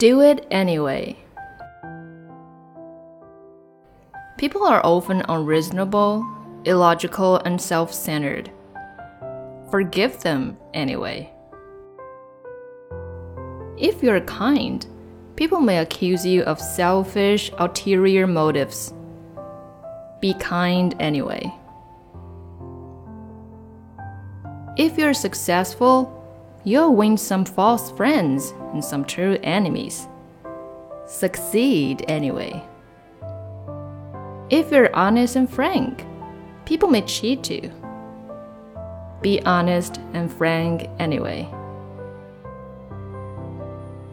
[0.00, 1.14] Do it anyway.
[4.38, 6.26] People are often unreasonable,
[6.64, 8.50] illogical, and self centered.
[9.70, 11.30] Forgive them anyway.
[13.76, 14.86] If you're kind,
[15.36, 18.94] people may accuse you of selfish, ulterior motives.
[20.22, 21.52] Be kind anyway.
[24.78, 26.19] If you're successful,
[26.64, 30.06] you'll win some false friends and some true enemies.
[31.06, 32.62] Succeed anyway.
[34.50, 36.04] If you're honest and frank,
[36.64, 37.72] people may cheat you.
[39.22, 41.42] Be honest and frank anyway.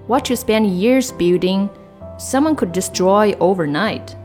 [0.08, 1.70] What you spend years building,
[2.18, 4.16] someone could destroy overnight.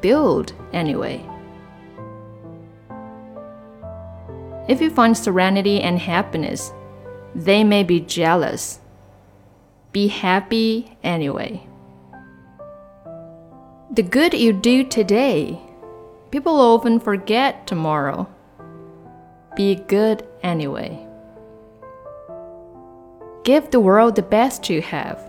[0.00, 1.24] Build anyway.
[4.68, 6.72] If you find serenity and happiness,
[7.34, 8.80] they may be jealous.
[9.92, 11.66] Be happy anyway.
[13.92, 15.60] The good you do today,
[16.30, 18.28] people often forget tomorrow.
[19.56, 21.06] Be good anyway.
[23.42, 25.20] Give the world the best you have,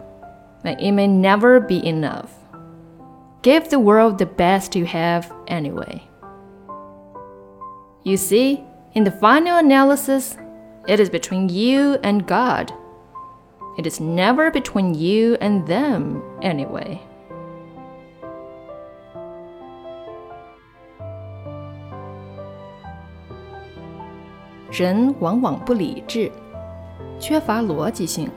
[0.63, 2.31] and it may never be enough.
[3.41, 6.03] Give the world the best you have anyway.
[8.03, 10.37] You see, in the final analysis,
[10.86, 12.72] it is between you and God.
[13.76, 16.98] It is never between you and them anyway.
[24.70, 26.30] 人往往不理智，
[27.18, 28.30] 缺乏逻辑性，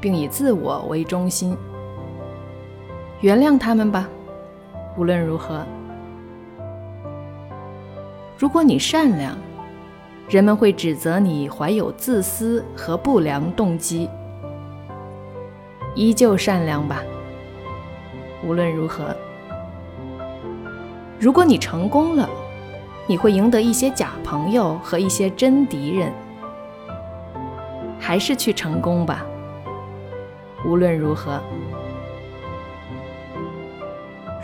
[0.00, 1.56] 并以自我为中心。
[3.20, 4.08] 原谅他们吧，
[4.96, 5.64] 无论如何。
[8.38, 9.36] 如果你善良，
[10.27, 14.09] 人们会指责你怀有自私和不良动机。
[15.95, 17.03] 依旧善良吧，
[18.43, 19.15] 无论如何。
[21.19, 22.27] 如果你成功了，
[23.05, 26.11] 你会赢得一些假朋友和一些真敌人。
[27.99, 29.25] 还是去成功吧，
[30.65, 31.39] 无论如何。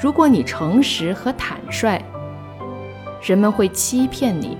[0.01, 2.01] 如果你诚实和坦率，
[3.21, 4.57] 人们会欺骗你。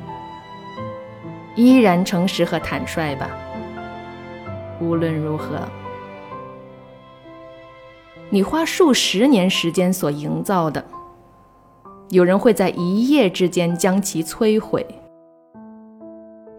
[1.60, 3.30] 依然诚实和坦率吧，
[4.80, 5.60] 无论如何。
[8.30, 10.82] 你花数十年时间所营造的，
[12.12, 14.88] 有人会在一夜之间将其摧毁。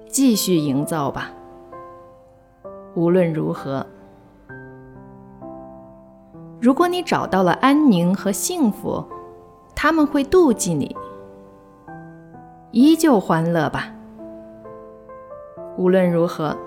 [0.07, 1.31] 继续营造吧，
[2.95, 3.87] 无论如何。
[6.61, 9.03] 如果你找到了安宁和幸福，
[9.75, 10.95] 他们会妒忌你。
[12.71, 13.95] 依旧欢乐吧。
[15.81, 16.59] 无论如何，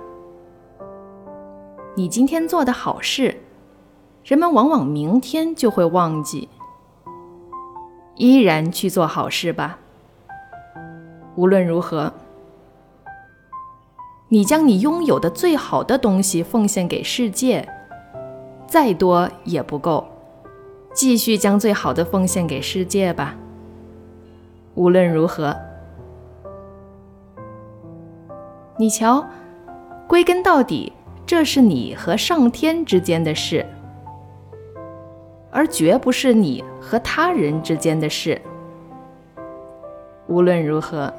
[1.93, 3.41] 你今天做的好事，
[4.23, 6.49] 人们往往明天就会忘记。
[8.15, 9.77] 依然去做好事吧。
[11.35, 12.11] 无论如何，
[14.29, 17.69] 你将你拥有的最好的东西奉献给世界，
[18.65, 20.07] 再多也不够。
[20.91, 23.35] 继续将最好的奉献给世界吧。
[24.73, 25.55] 无论如何。
[28.77, 29.25] 你瞧，
[30.07, 30.91] 归根到底，
[31.25, 33.65] 这是你和上天之间的事，
[35.51, 38.41] 而绝不是你和他人之间的事。
[40.27, 41.13] 无论如何。